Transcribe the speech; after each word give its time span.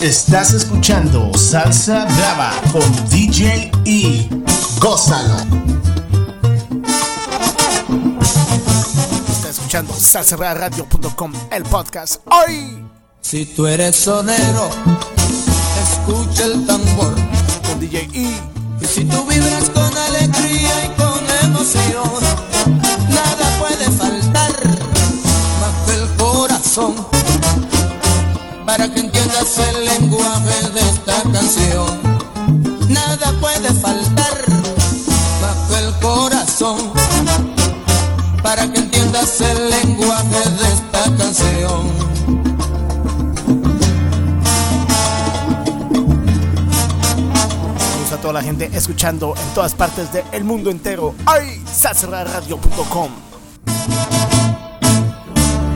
Estás 0.00 0.52
escuchando 0.54 1.36
Salsa 1.36 2.04
Brava 2.04 2.52
con 2.70 3.10
DJ 3.10 3.72
E. 3.84 4.28
Gózalo. 4.80 5.38
Estás 9.28 9.50
escuchando 9.58 9.92
salsaradio.com, 9.92 11.32
el 11.50 11.64
podcast. 11.64 12.20
¡Hoy! 12.26 12.86
Si 13.22 13.44
tú 13.44 13.66
eres 13.66 13.96
sonero, 13.96 14.70
escucha 15.82 16.44
el 16.44 16.64
tambor 16.64 17.16
con 17.66 17.80
DJ 17.80 18.08
E. 18.14 18.40
Y 18.80 18.86
si 18.86 19.04
tú 19.04 19.26
vibras 19.26 19.68
con 19.70 19.98
alegría 19.98 20.84
y 20.84 20.88
con 20.90 21.20
emoción, 21.42 22.22
nada 23.10 23.58
puede 23.58 23.90
faltar 23.90 24.52
más 25.60 25.86
que 25.86 25.94
el 25.94 26.08
corazón 26.16 27.07
para 28.68 28.86
que 28.92 29.00
entiendas 29.00 29.56
el 29.56 29.86
lenguaje 29.86 30.68
de 30.74 30.80
esta 30.80 31.22
canción. 31.32 32.02
Nada 32.90 33.32
puede 33.40 33.72
faltar 33.72 34.44
que 35.70 35.78
el 35.78 35.94
corazón 36.00 36.92
para 38.42 38.70
que 38.70 38.80
entiendas 38.80 39.40
el 39.40 39.70
lenguaje 39.70 40.50
de 40.50 40.68
esta 40.74 41.16
canción. 41.16 42.08
a 48.12 48.16
toda 48.20 48.34
la 48.34 48.42
gente 48.42 48.70
escuchando 48.74 49.34
en 49.34 49.54
todas 49.54 49.74
partes 49.74 50.08
del 50.12 50.44
mundo 50.44 50.70
entero. 50.70 51.14
¡Ay! 51.24 51.62
Radio.com 52.02 53.08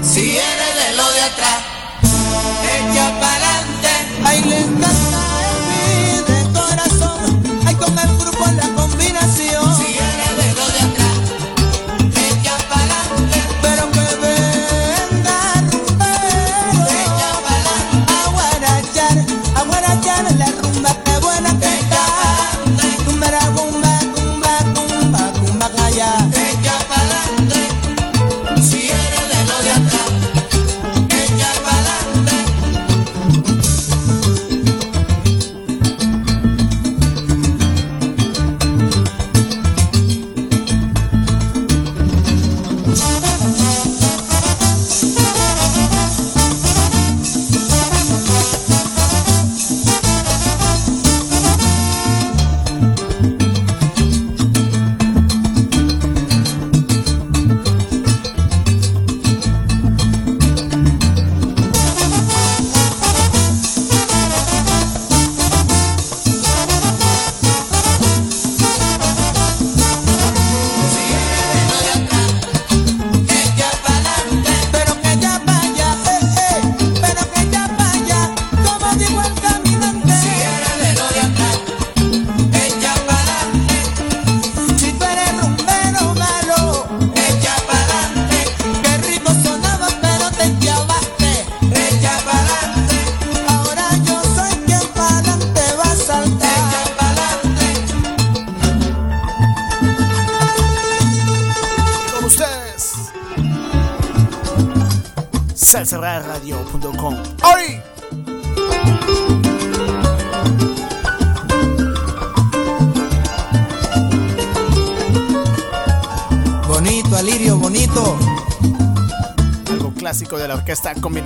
Si 0.03 0.37
eres 0.37 0.91
de 0.91 0.97
lo 0.97 1.11
de 1.13 1.21
atrás, 1.21 1.72
ahí 4.25 4.41
le 4.43 4.61
encanta 4.61 5.32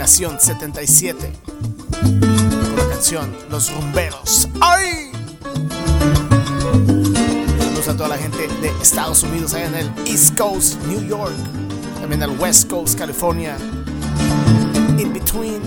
Combinación 0.06 0.39
77. 0.39 1.33
Con 1.91 2.77
la 2.77 2.89
canción 2.89 3.37
Los 3.50 3.72
Rumberos. 3.75 4.49
¡Ay! 4.61 5.11
Saludos 7.59 7.89
a 7.89 7.97
toda 7.97 8.11
la 8.11 8.17
gente 8.17 8.47
de 8.47 8.69
Estados 8.81 9.25
Unidos, 9.25 9.53
allá 9.55 9.67
en 9.67 9.75
el 9.75 9.93
East 10.06 10.39
Coast, 10.39 10.81
New 10.83 11.05
York. 11.09 11.34
También 12.00 12.22
el 12.22 12.39
West 12.39 12.71
Coast, 12.71 12.97
California. 12.97 13.56
In 14.97 15.12
Between. 15.12 15.61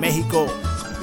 México, 0.00 0.46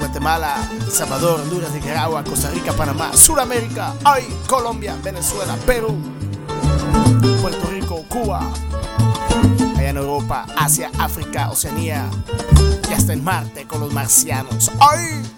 Guatemala, 0.00 0.56
Salvador, 0.90 1.38
Honduras, 1.42 1.70
Nicaragua, 1.72 2.24
Costa 2.24 2.50
Rica, 2.50 2.72
Panamá, 2.72 3.12
Sudamérica, 3.16 3.94
ay, 4.02 4.26
Colombia, 4.48 4.96
Venezuela, 5.04 5.54
Perú, 5.66 5.96
Puerto 7.40 7.70
Rico, 7.70 8.04
Cuba, 8.08 8.40
allá 9.76 9.90
en 9.90 9.96
Europa, 9.96 10.46
Asia, 10.56 10.90
África, 10.98 11.50
Oceanía 11.50 12.10
y 12.88 12.92
hasta 12.92 13.12
en 13.12 13.24
Marte 13.24 13.66
con 13.66 13.80
los 13.80 13.92
marcianos. 13.92 14.70
¡Ay! 14.80 15.29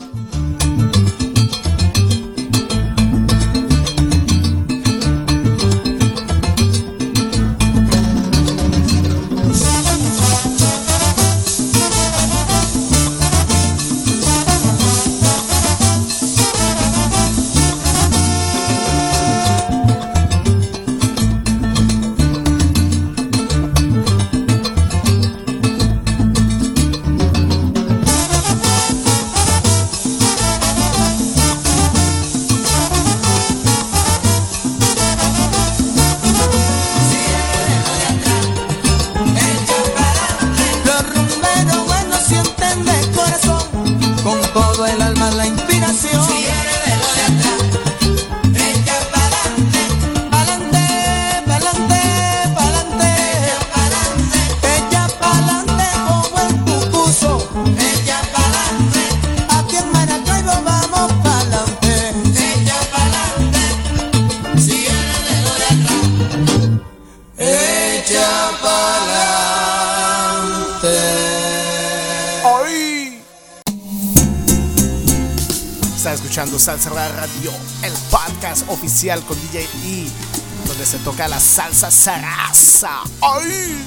salsa 81.52 81.90
serasa. 81.90 83.02
¡Ay! 83.20 83.84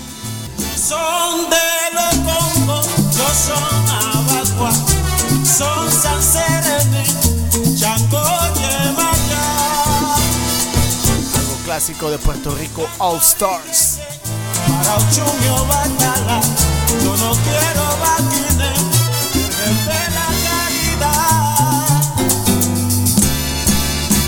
Son 0.78 1.50
de 1.50 1.68
los 1.96 2.16
bongos, 2.24 2.86
yo 3.18 3.28
son 3.34 3.90
abacua, 3.90 4.72
son 5.44 5.92
salseros, 5.92 6.86
chango 7.80 8.22
y 8.22 8.60
lleva 8.60 9.10
Algo 11.40 11.56
clásico 11.66 12.12
de 12.12 12.20
Puerto 12.20 12.54
Rico, 12.54 12.88
All 13.00 13.18
Stars. 13.18 13.98
Para 14.68 14.98
Uchumio 14.98 15.66
Batala, 15.66 16.42
yo 17.04 17.18
no 17.18 17.32
quiero 17.32 17.84
batines, 18.00 18.80
el 19.66 19.76
de 19.88 20.04
la 20.14 20.28
caridad. 20.46 21.98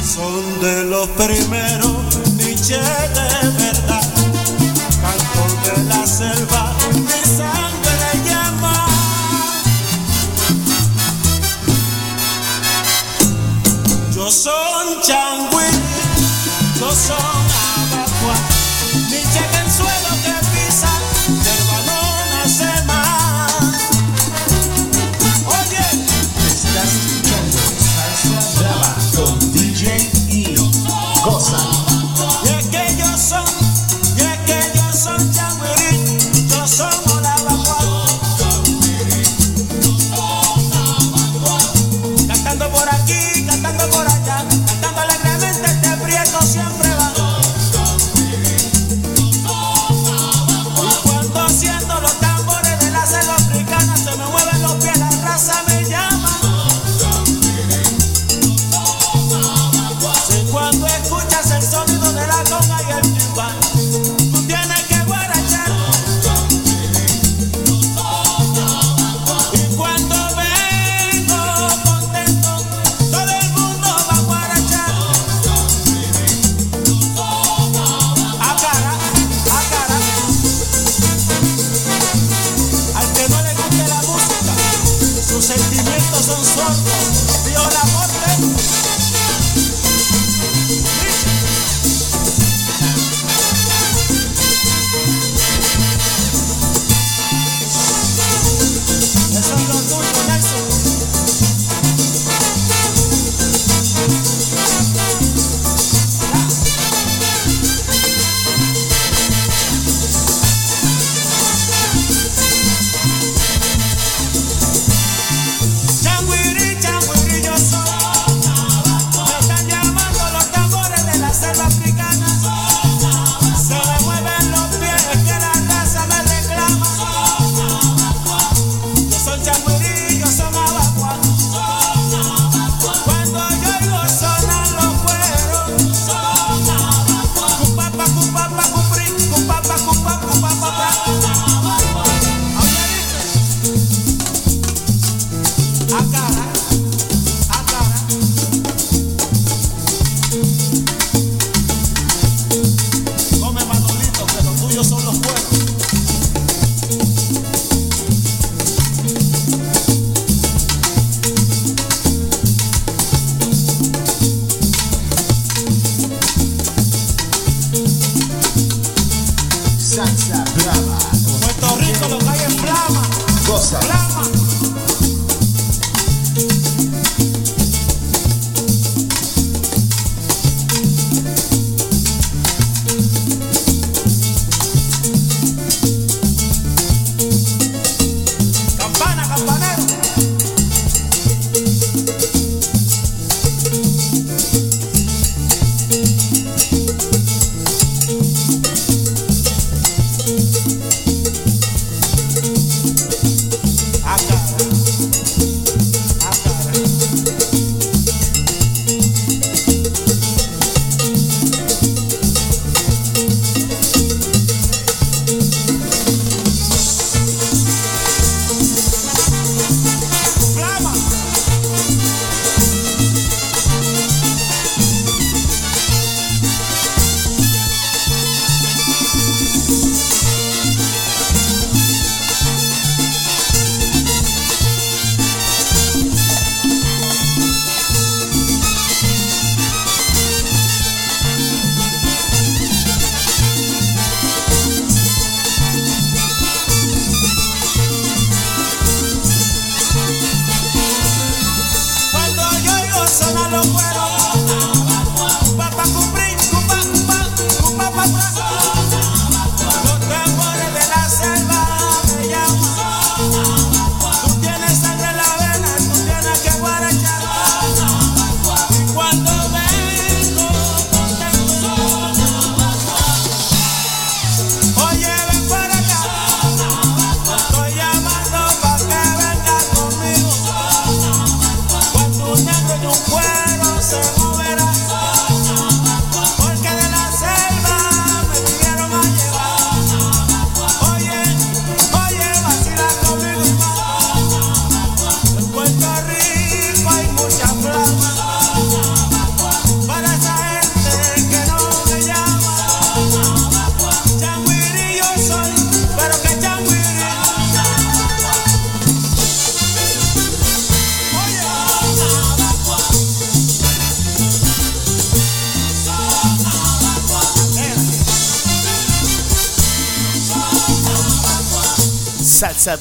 Son 0.03 0.59
de 0.59 0.83
los 0.85 1.07
primeros 1.09 2.06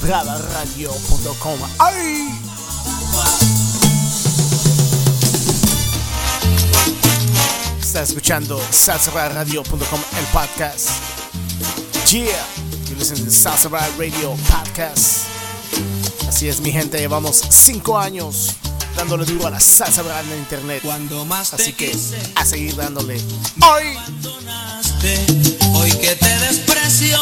salsabravaradio.com. 0.06 1.58
¡Ay! 1.78 2.28
Está 7.80 8.02
escuchando 8.02 8.60
salsabravaradio.com, 8.70 10.00
el 10.18 10.26
podcast. 10.26 10.90
Yeah, 12.10 12.28
you 12.88 12.96
listen 12.96 13.16
to 13.16 13.30
Salsa 13.30 13.68
Radio 13.98 14.36
Podcast. 14.48 15.26
Así 16.28 16.48
es, 16.48 16.60
mi 16.60 16.70
gente, 16.70 16.98
llevamos 16.98 17.42
5 17.50 17.98
años 17.98 18.54
dándole 18.96 19.24
duro 19.24 19.48
a 19.48 19.50
la 19.50 19.60
salsa 19.60 20.02
brava 20.02 20.22
en 20.22 20.38
internet. 20.38 20.82
Así 21.52 21.72
que 21.72 21.92
a 22.36 22.44
seguir 22.44 22.76
dándole. 22.76 23.20
Hoy, 23.60 23.98
hoy 25.74 25.90
que 25.92 26.14
te 26.14 26.38
desprecio, 26.38 27.18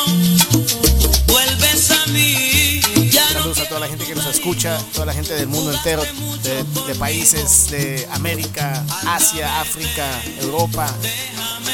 toda 3.74 3.86
la 3.86 3.90
gente 3.90 4.06
que 4.06 4.14
nos 4.14 4.26
escucha, 4.26 4.78
toda 4.92 5.06
la 5.06 5.12
gente 5.12 5.34
del 5.34 5.48
mundo 5.48 5.72
entero, 5.72 6.00
de, 6.44 6.94
países 6.94 7.72
de 7.72 8.06
América, 8.12 8.84
Asia, 9.04 9.60
África, 9.60 10.06
Europa, 10.42 10.88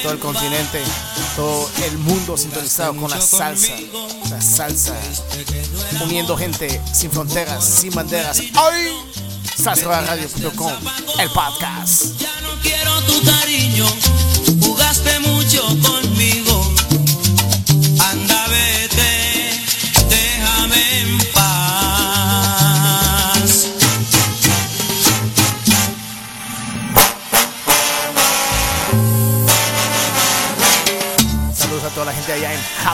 todo 0.02 0.14
el 0.14 0.18
continente, 0.18 0.80
todo 1.36 1.70
el 1.84 1.98
mundo 1.98 2.38
sintonizado 2.38 2.96
con 2.96 3.10
la 3.10 3.20
salsa, 3.20 3.74
la 4.30 4.40
salsa, 4.40 4.96
uniendo 6.02 6.38
gente 6.38 6.80
sin 6.94 7.10
fronteras, 7.10 7.62
sin 7.62 7.94
banderas. 7.94 8.40
Hoy, 8.40 8.94
salsaradio.com, 9.62 10.72
el 11.18 11.28
podcast. 11.32 12.18
Ya 12.18 12.32
no 12.40 12.58
quiero 12.62 12.98
tu 13.02 13.22
cariño, 13.30 13.84
jugaste 14.62 15.20
mucho 15.20 15.62
conmigo. 15.82 16.39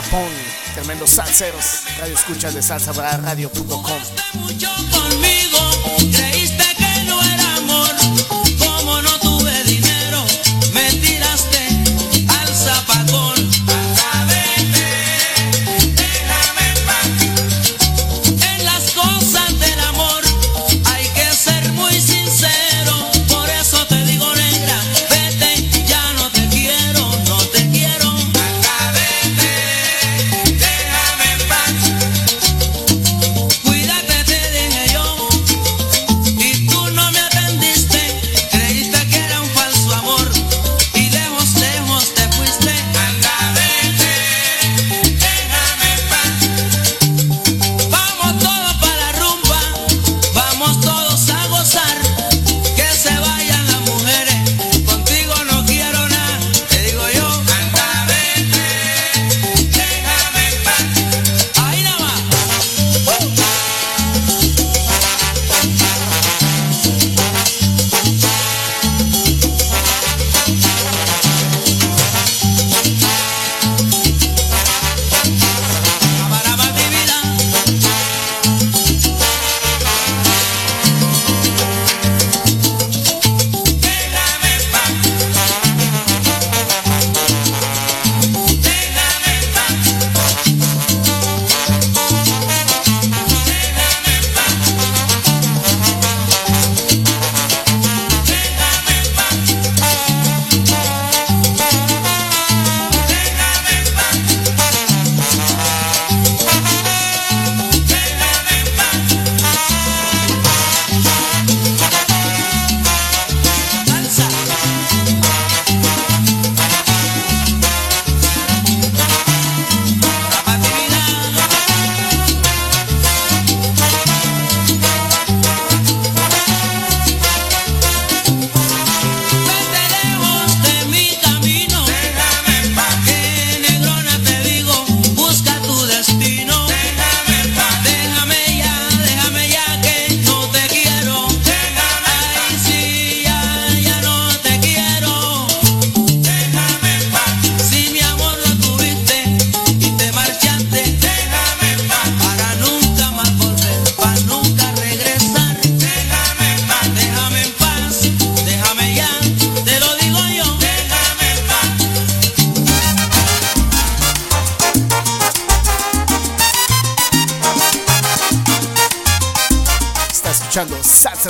Japón, 0.01 0.29
tremendos 0.75 1.09
salseros, 1.09 1.81
radio 1.97 2.13
escuchas 2.13 2.53
de 2.53 2.61
salsaradio.com. 2.61 3.99
Mucho 4.35 4.69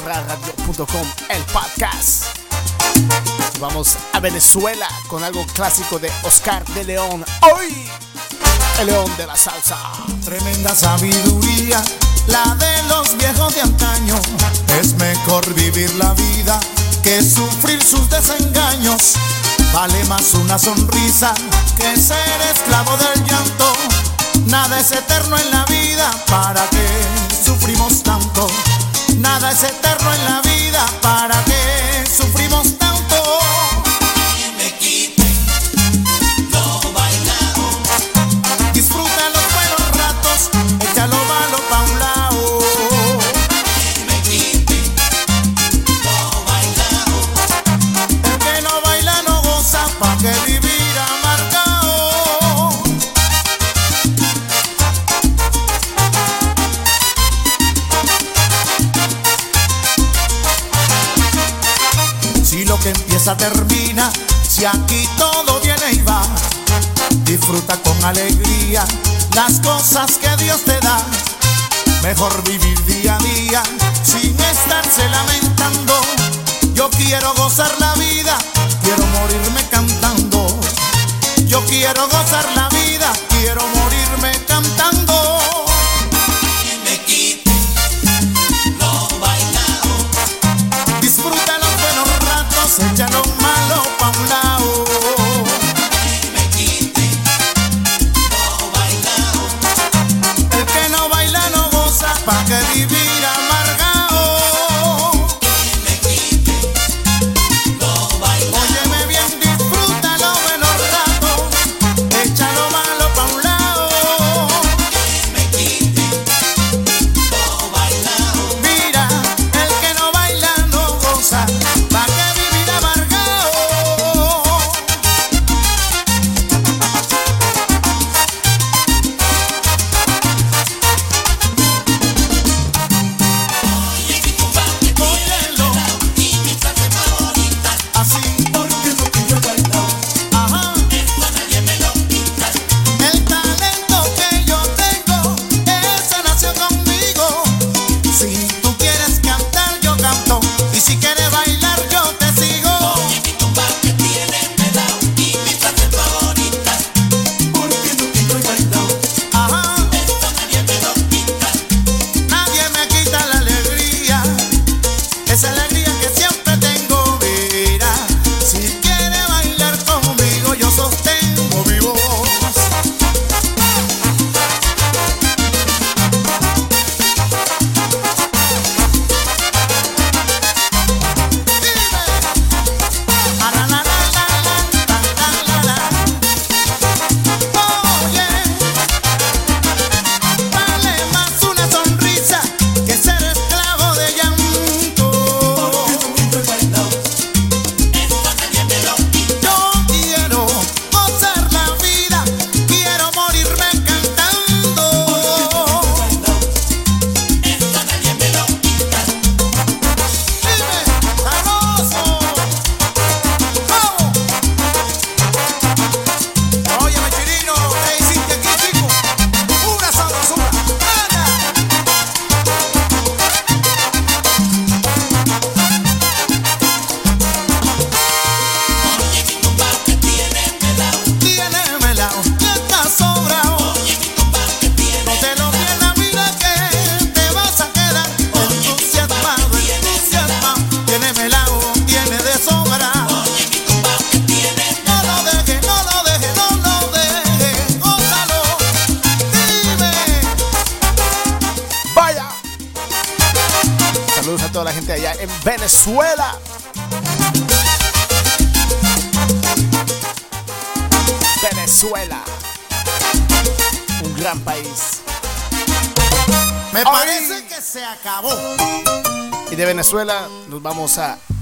salsaradio.com, 0.07 1.07
el 1.29 1.43
podcast. 1.43 2.23
Vamos 3.59 3.97
a 4.13 4.19
Venezuela 4.21 4.87
con 5.07 5.23
algo 5.23 5.45
clásico 5.47 5.99
de 5.99 6.09
Oscar 6.23 6.65
de 6.67 6.85
León. 6.85 7.25
Hoy, 7.41 7.89
el 8.79 8.87
león 8.87 9.11
de 9.17 9.27
la 9.27 9.35
salsa. 9.35 9.77
Tremenda 10.23 10.73
sabiduría, 10.73 11.83
la 12.27 12.55
de 12.55 12.83
los 12.83 13.17
viejos 13.17 13.53
de 13.53 13.61
antaño. 13.61 14.15
Es 14.79 14.93
mejor 14.93 15.53
vivir 15.53 15.93
la 15.95 16.13
vida 16.13 16.59
que 17.03 17.21
sufrir 17.21 17.83
sus 17.83 18.09
desengaños. 18.09 19.15
Vale 19.73 20.05
más 20.05 20.33
una 20.35 20.57
sonrisa 20.57 21.33
que 21.75 21.97
ser 21.97 22.41
esclavo 22.53 22.95
del 22.95 23.25
llanto. 23.25 23.73
Nada 24.45 24.79
es 24.79 24.91
eterno 24.93 25.37
en 25.37 25.51
la 25.51 25.65
vida, 25.65 26.09
¿para 26.27 26.65
qué 26.69 26.87
sufrimos 27.45 28.03
tanto? 28.03 28.47
Nada 29.17 29.51
es 29.51 29.63
eterno 29.63 30.13
en 30.13 30.25
la 30.25 30.41
vida, 30.41 30.85
¿para 31.01 31.43
qué 31.45 31.66
Si 64.57 64.65
aquí 64.65 65.07
todo 65.19 65.59
viene 65.59 65.91
y 65.91 66.01
va, 66.01 66.19
disfruta 67.25 67.77
con 67.83 68.03
alegría 68.03 68.83
las 69.35 69.59
cosas 69.59 70.17
que 70.17 70.35
Dios 70.43 70.63
te 70.65 70.79
da. 70.79 70.97
Mejor 72.01 72.43
vivir 72.43 72.83
día 72.85 73.17
a 73.17 73.19
día 73.19 73.61
sin 74.01 74.35
estarse 74.39 75.07
lamentando. 75.09 75.93
Yo 76.73 76.89
quiero 76.89 77.35
gozar 77.35 77.71
la 77.79 77.93
vida, 77.97 78.35
quiero 78.81 79.05
morirme 79.05 79.63
cantando. 79.69 80.47
Yo 81.45 81.63
quiero 81.67 82.07
gozar 82.07 82.47
la 82.55 82.67
vida. 82.69 83.13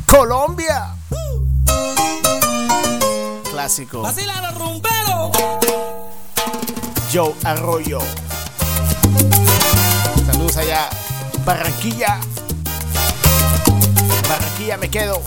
Colombia. 0.07 0.95
Clásico. 3.51 4.01
Joe 7.13 7.35
Arroyo. 7.43 7.99
Saludos 10.25 10.57
allá. 10.57 10.89
Barranquilla. 11.45 12.19
Barranquilla 14.27 14.77
me 14.77 14.89
quedo. 14.89 15.21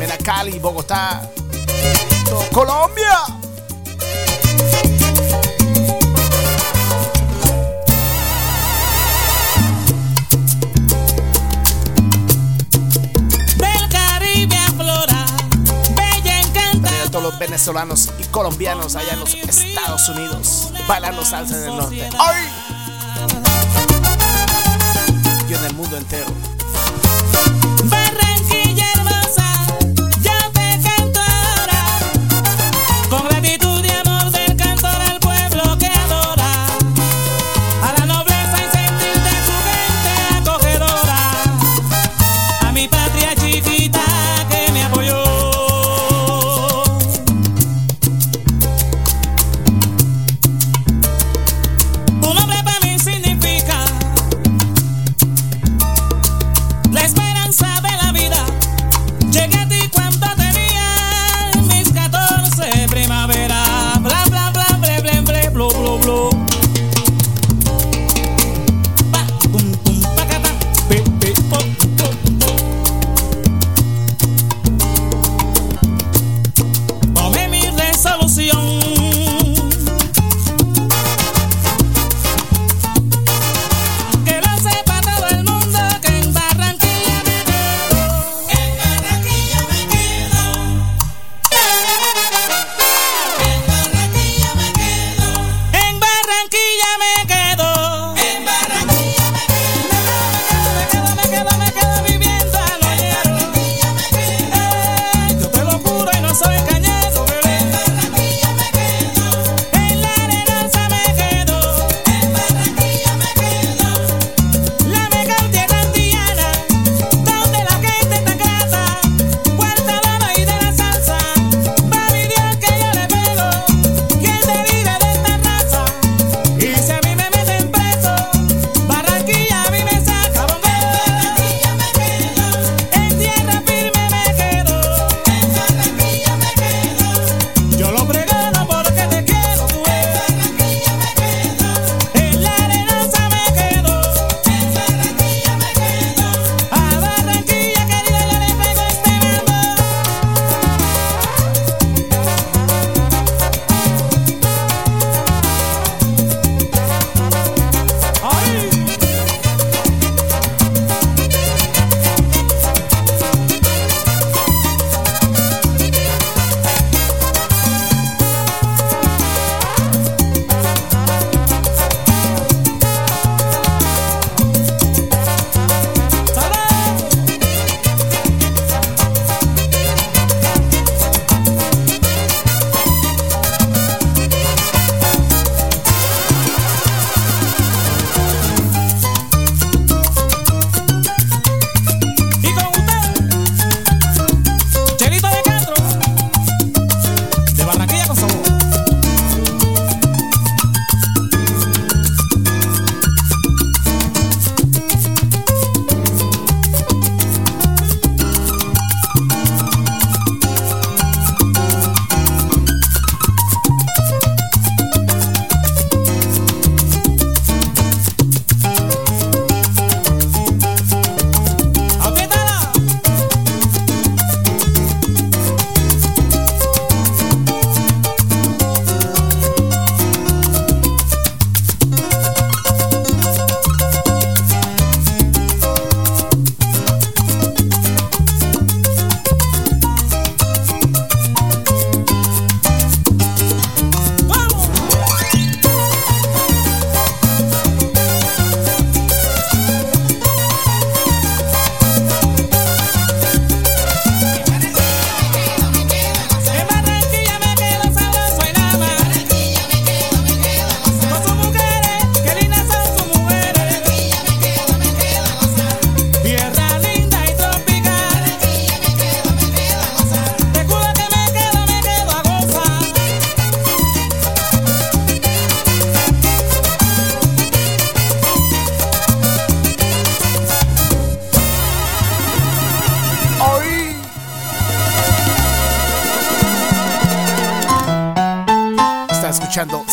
Mena 0.00 0.18
Cali, 0.18 0.58
Bogotá. 0.58 1.22
venezolanos 17.60 18.08
y 18.18 18.24
colombianos 18.28 18.96
allá 18.96 19.12
en 19.12 19.20
los 19.20 19.34
Estados 19.34 20.08
Unidos, 20.08 20.70
bailando 20.88 21.22
salsa 21.26 21.58
en 21.58 21.64
el 21.64 21.76
norte. 21.76 22.08
¡Ay! 22.18 22.48
Y 25.46 25.52
en 25.52 25.64
el 25.66 25.74
mundo 25.74 25.98
entero. 25.98 26.24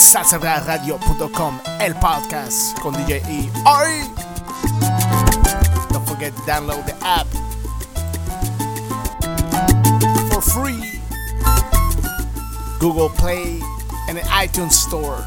salsaradio.com, 0.08 1.60
el 1.82 1.94
podcast 1.96 2.80
con 2.80 2.94
DJ 2.94 3.22
E. 3.28 3.52
¡Ay! 3.66 4.10
Don't 5.92 6.08
forget 6.08 6.34
to 6.34 6.42
download 6.44 6.86
the 6.86 6.96
app 7.06 7.28
for 10.32 10.42
free. 10.42 11.02
Google 12.80 13.10
Play 13.10 13.60
and 14.08 14.18
the 14.18 14.24
iTunes 14.30 14.72
Store. 14.72 15.26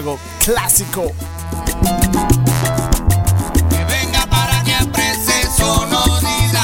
Algo 0.00 0.18
clásico. 0.42 1.12
Que 3.68 3.84
venga 3.84 4.26
para 4.30 4.62
sonoridad. 5.54 6.62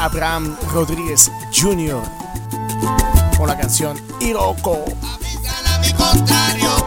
Abraham 0.00 0.56
Rodríguez 0.72 1.30
Jr. 1.54 2.02
con 3.36 3.46
la 3.46 3.56
canción 3.56 3.96
Iroko. 4.20 4.84
Avísale 5.14 5.68
a 5.68 5.78
mi 5.78 5.92
contrario 5.92 6.81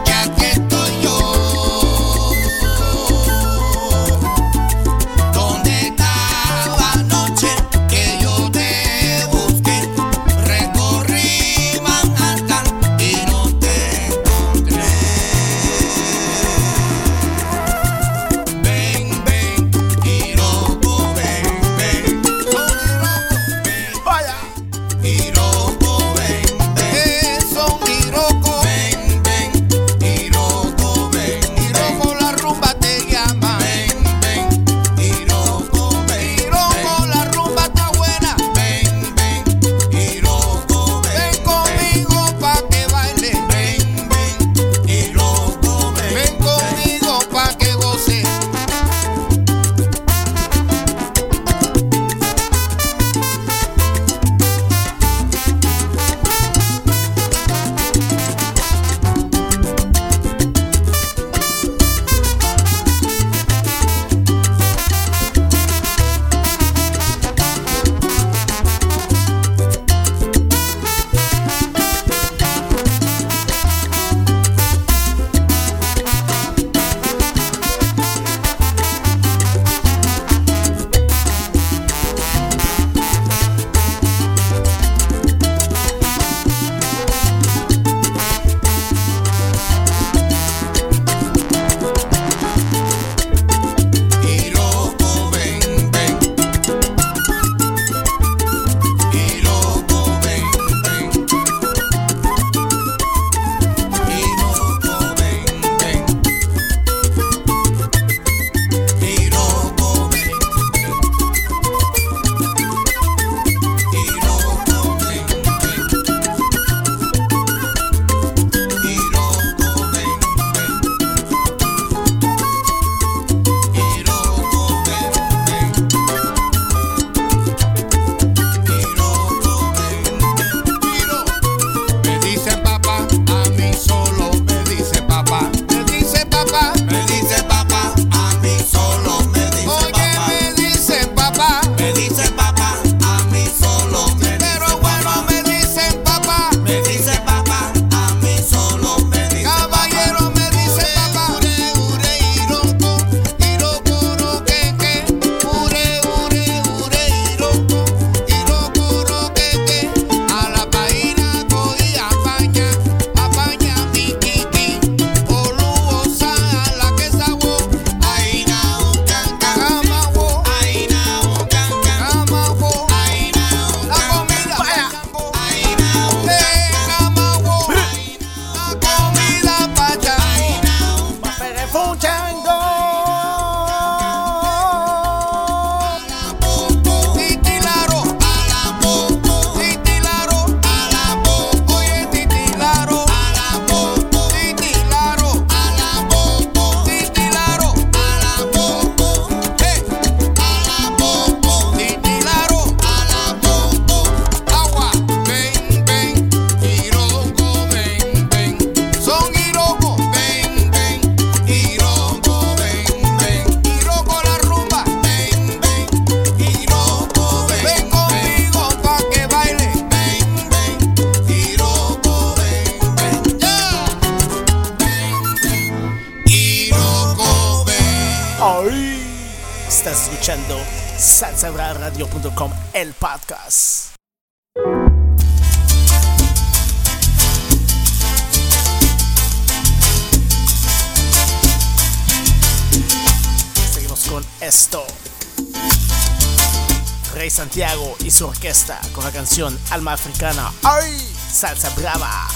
con 248.94 249.04
la 249.04 249.12
canción 249.12 249.58
Alma 249.70 249.92
Africana. 249.92 250.50
¡Ay! 250.62 251.14
Salsa 251.30 251.68
brava. 251.76 252.26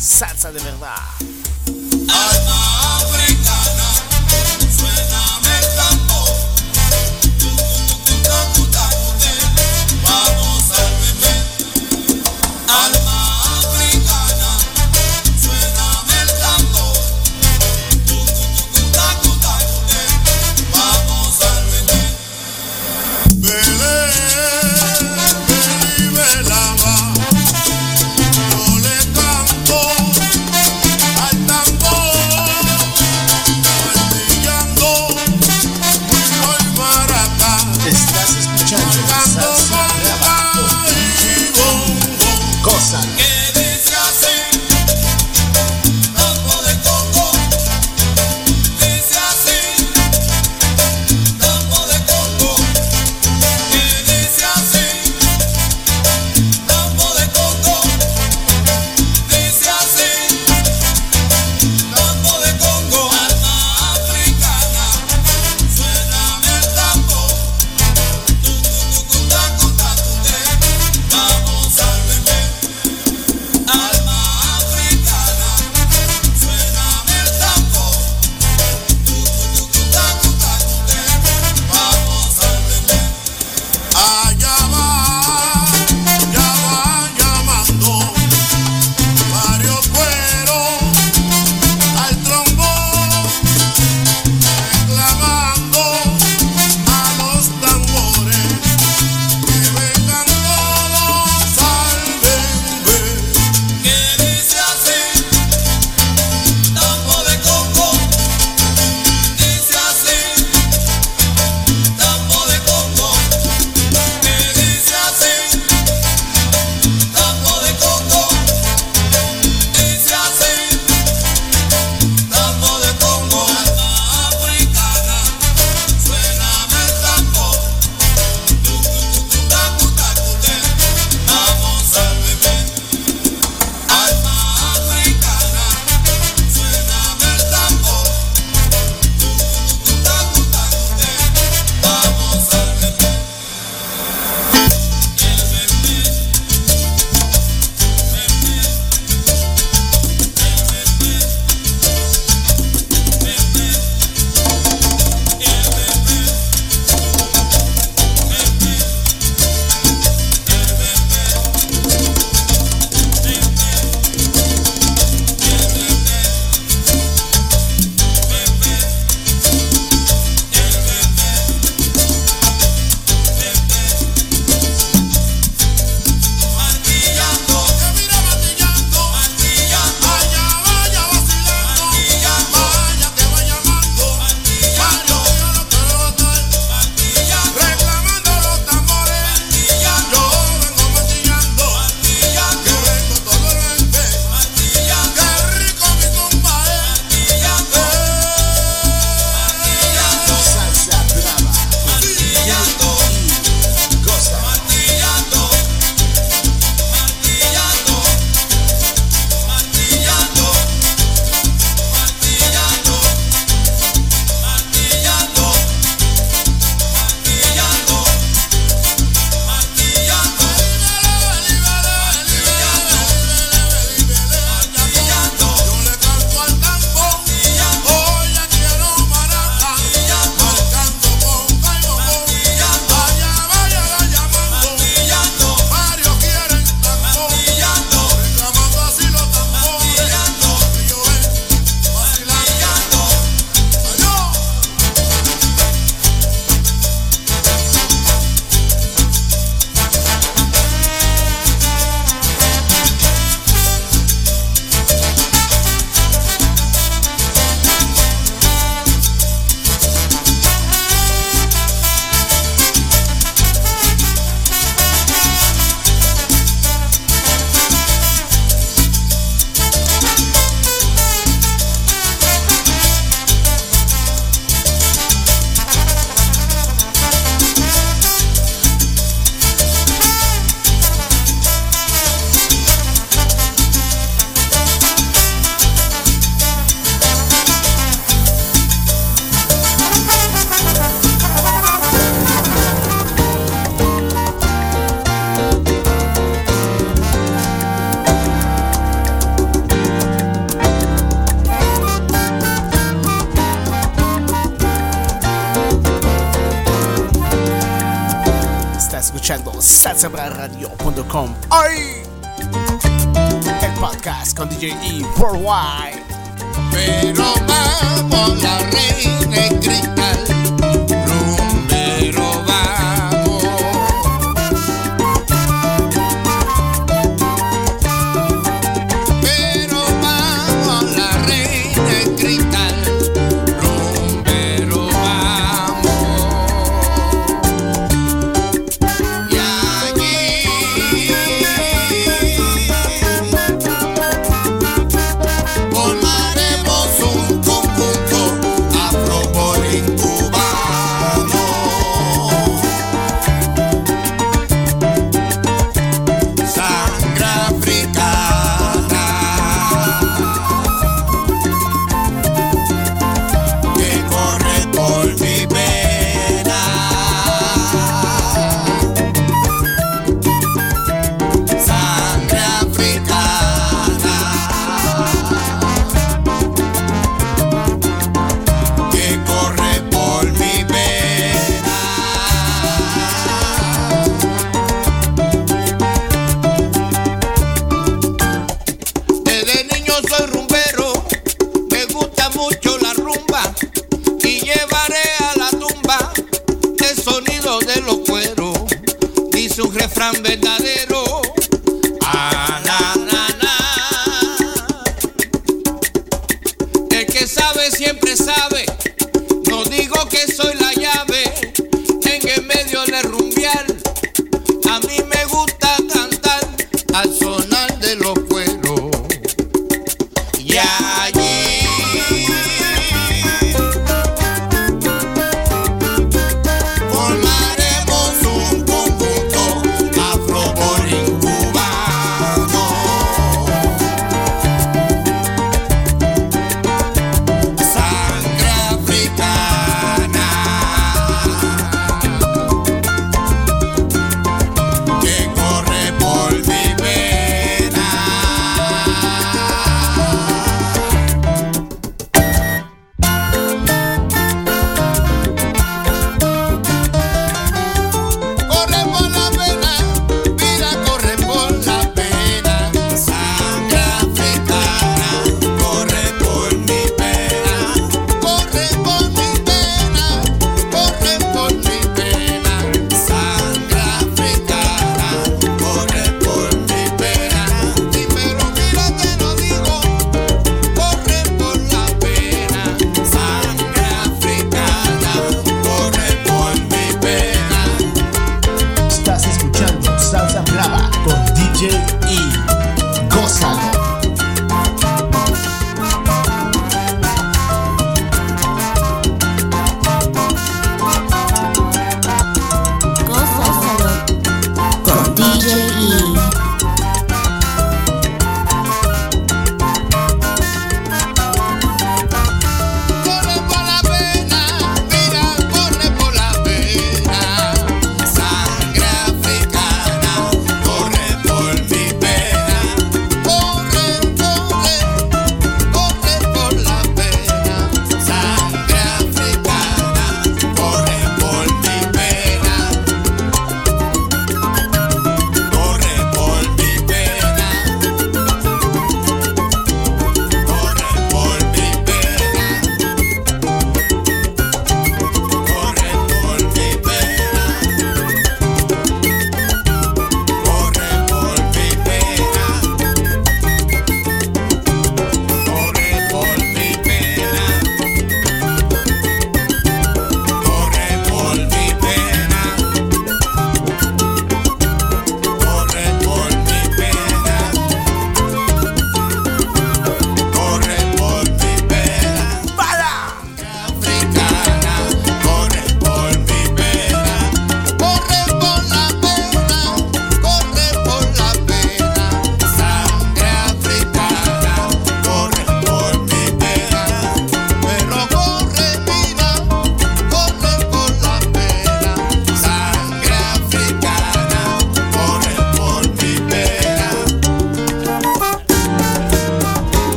Salsa 0.00 0.50
de 0.50 0.60
verdad. 0.60 1.15
amor. 39.04 39.55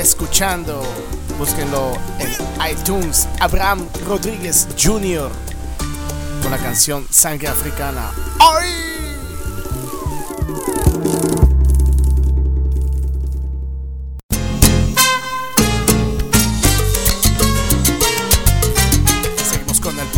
escuchando. 0.00 0.82
Búsquenlo 1.38 1.92
en 2.18 2.72
iTunes. 2.72 3.28
Abraham 3.40 3.86
Rodríguez 4.06 4.68
Jr. 4.82 5.30
con 6.42 6.50
la 6.50 6.58
canción 6.58 7.06
Sangre 7.10 7.48
Africana. 7.48 8.10
¡Ay! 8.38 8.90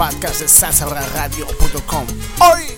podcast 0.03 0.41
de 0.41 0.49
salsabradio.com. 0.49 2.07
Hoy 2.41 2.72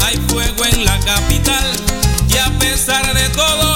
hay 0.00 0.16
fuego 0.28 0.64
en 0.64 0.84
la 0.84 0.98
capital 1.00 1.70
y 2.28 2.36
a 2.38 2.58
pesar 2.58 3.14
de 3.14 3.28
todo 3.30 3.67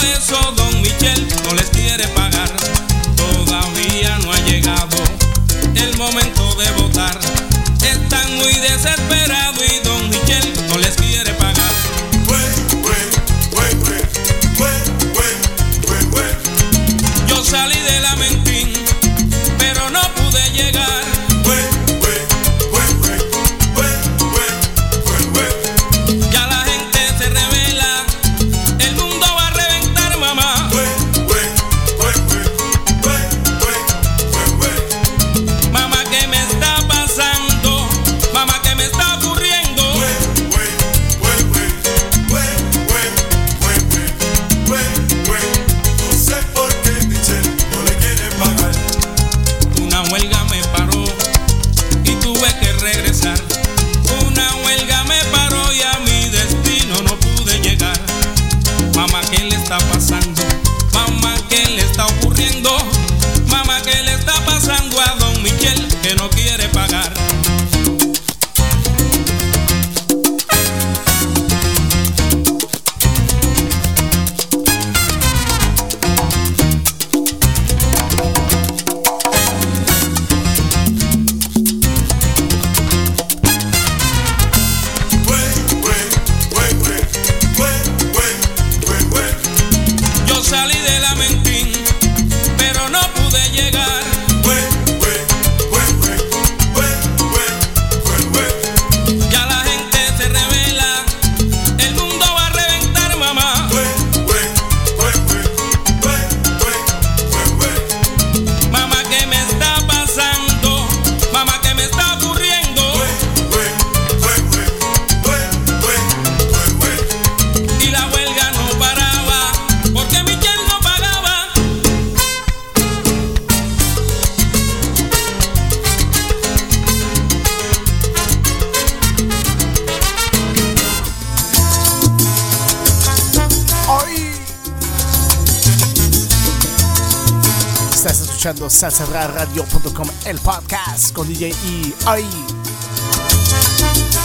salsadradio.com, 138.73 140.09
el 140.25 140.39
podcast 140.39 141.13
con 141.13 141.29
DJ 141.29 141.51
y 141.51 141.95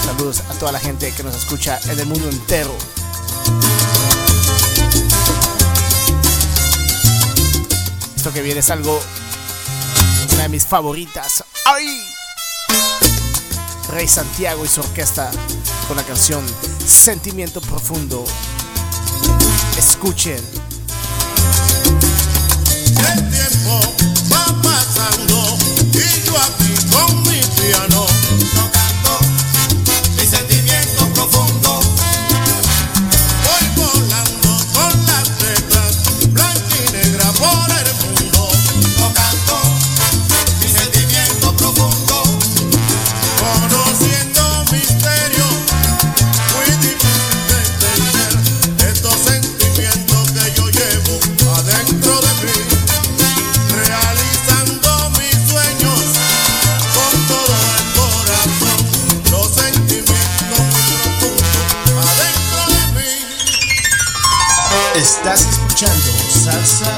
Saludos 0.06 0.41
a 0.50 0.54
toda 0.54 0.72
la 0.72 0.80
gente 0.80 1.12
que 1.12 1.22
nos 1.22 1.36
escucha 1.36 1.78
en 1.89 2.00
el 2.00 2.06
mundo 2.06 2.30
entero. 2.30 2.74
Esto 8.16 8.32
que 8.32 8.41
viene 8.41 8.62
es 8.62 8.70
algo, 8.70 9.00
una 10.34 10.43
de 10.43 10.50
mis 10.50 10.66
favoritas. 10.66 11.43
¡Ay! 11.66 12.04
Rey 13.89 14.08
Santiago 14.08 14.64
y 14.64 14.68
su 14.70 14.80
orquesta 14.80 15.30
con 15.88 15.98
la 15.98 16.04
canción 16.04 16.43
Sentimiento 16.86 17.60
Profundo. 17.60 18.24
Escuchen. 19.78 20.41
a 26.98 27.06
un 27.06 27.24
cristiano. 27.24 28.16
escuchando 65.78 66.17
Salsa 66.28 66.97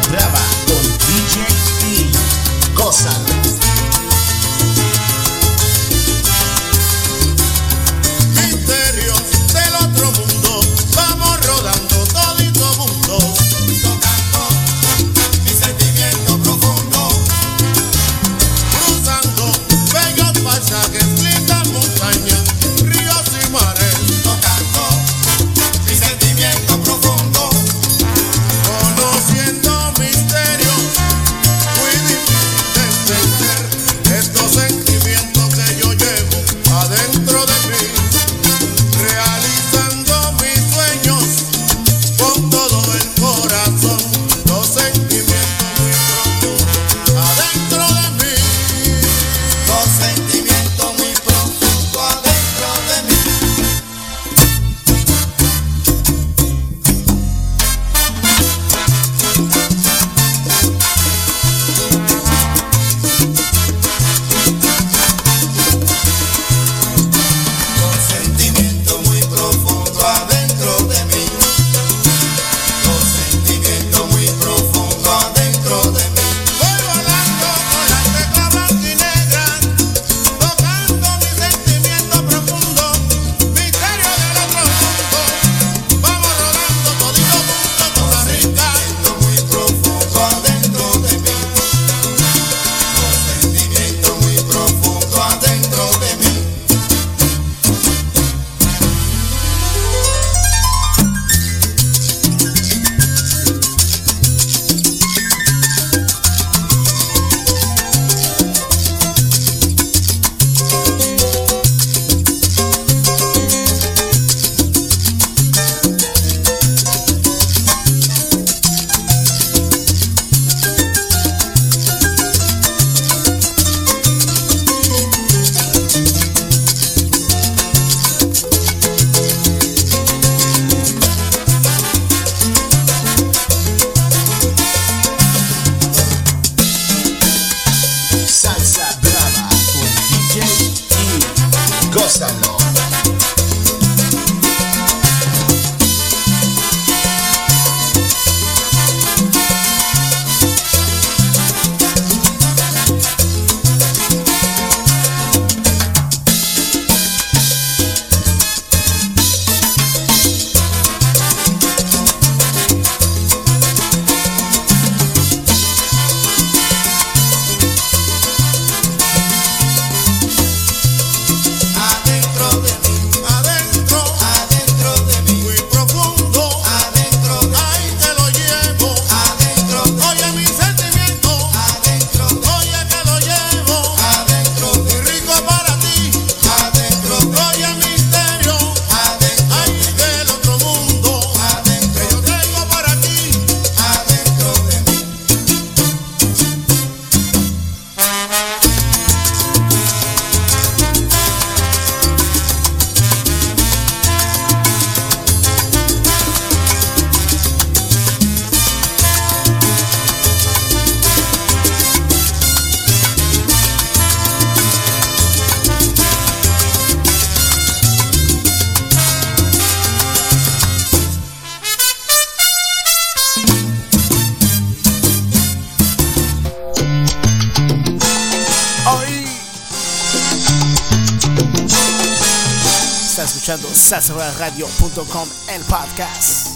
escuchando 233.50 235.28
el 235.50 235.62
podcast. 235.64 236.50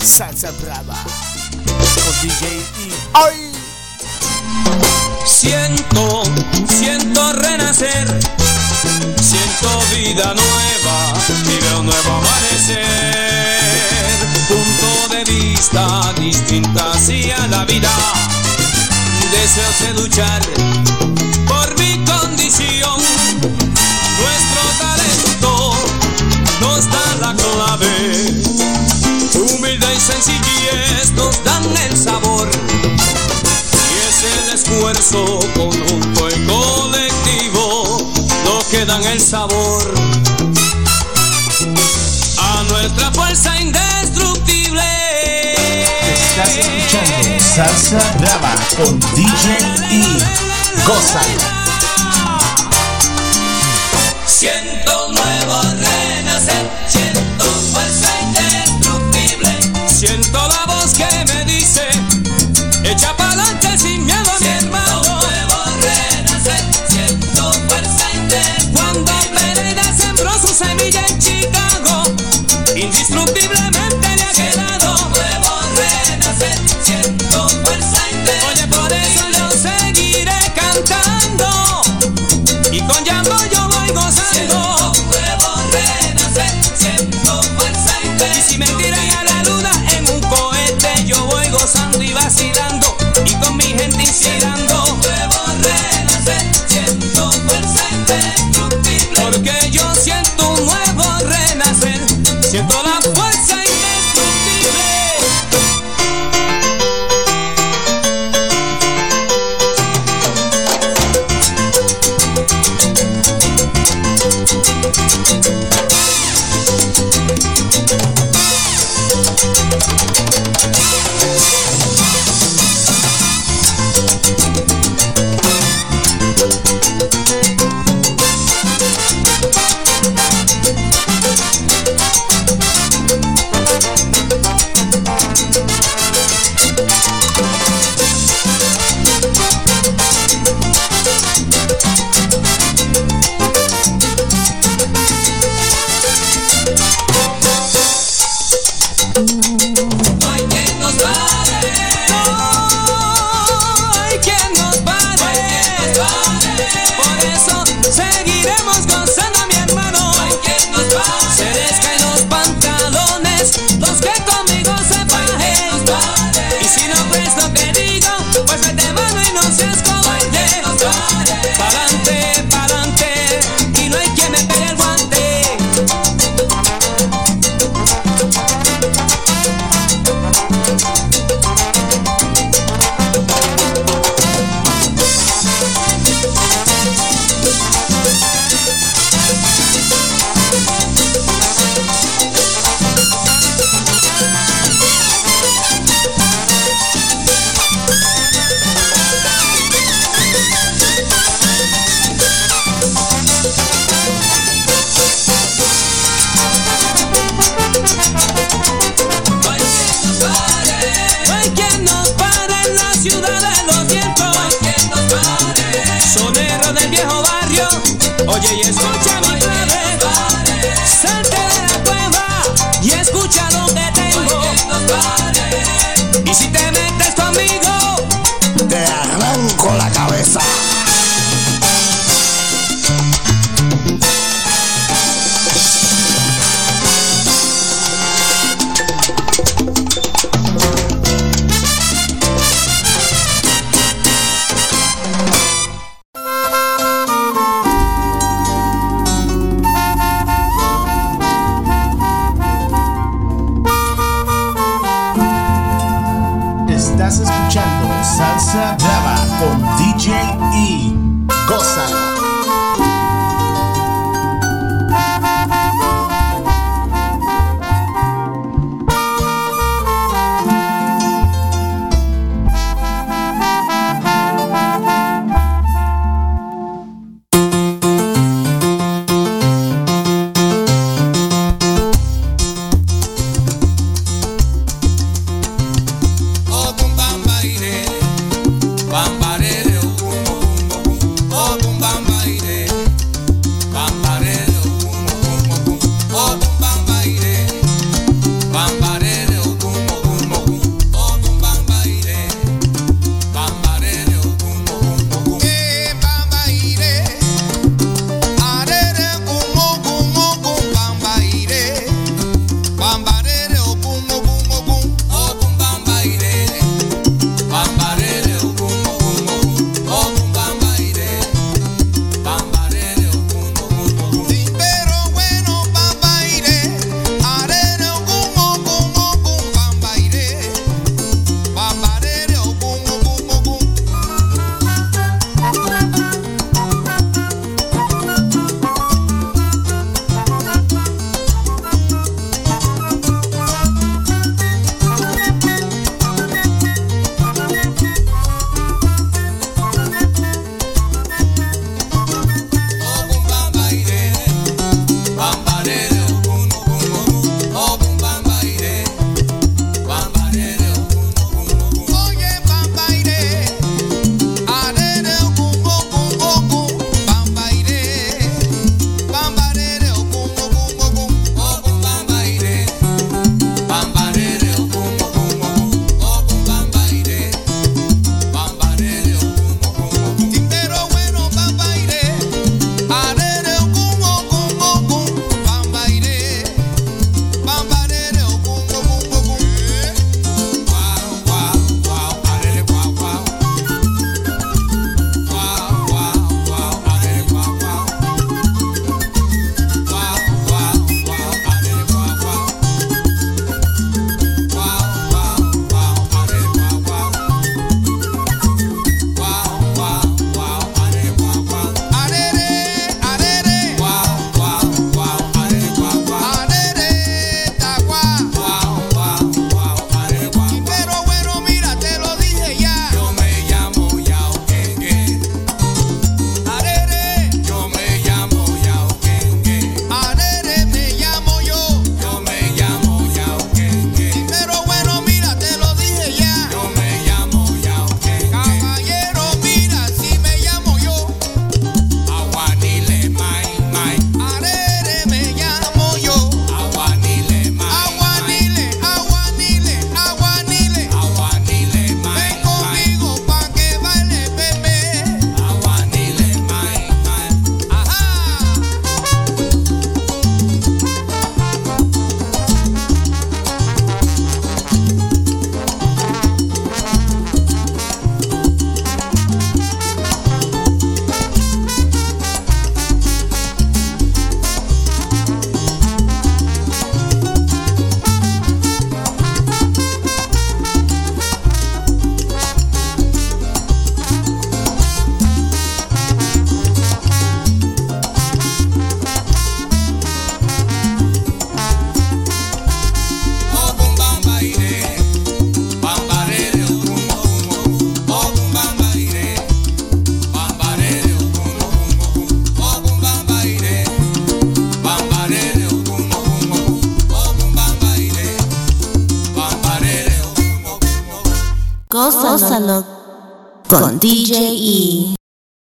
Salsa 0.00 0.52
Brava 0.62 0.94
con 0.94 2.14
DJ 2.22 2.46
y 2.78 2.92
hoy 3.16 3.52
Siento, 5.24 6.22
siento 6.68 7.32
renacer, 7.32 8.06
siento 9.20 9.82
vida 9.92 10.34
nueva 10.34 11.14
y 11.46 11.58
veo 11.62 11.80
un 11.80 11.86
nuevo 11.86 12.10
amanecer. 12.12 12.78
Punto 14.46 15.08
de 15.16 15.24
vista 15.24 16.12
distinta 16.16 16.92
hacia 16.92 17.46
la 17.48 17.64
vida. 17.64 17.90
Deseo 19.32 19.72
de 19.80 19.94
luchar 20.00 20.42
por 21.48 21.76
mi 21.78 22.04
condición. 22.04 23.01
Clave. 27.82 28.42
Humildad 29.34 29.90
y 29.90 30.00
sencillez 30.00 31.12
nos 31.14 31.44
dan 31.44 31.64
el 31.88 31.96
sabor. 31.96 32.48
Y 33.90 34.08
es 34.08 34.24
el 34.24 34.54
esfuerzo 34.54 35.38
conjunto 35.54 36.28
y 36.28 36.46
colectivo 36.46 38.12
lo 38.44 38.58
que 38.70 38.84
dan 38.84 39.04
el 39.04 39.20
sabor 39.20 39.94
a 42.38 42.62
nuestra 42.70 43.10
fuerza 43.12 43.60
indestructible. 43.60 44.82
Estás 46.12 46.56
escuchando 46.56 47.44
Salsa 47.54 48.14
Brava 48.18 48.54
con 48.76 48.98
DJ 49.14 49.58
y 49.90 50.18
Gózalo. 50.86 51.61
Que 61.08 61.41